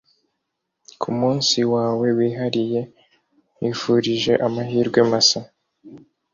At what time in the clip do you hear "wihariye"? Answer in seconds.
2.17-2.81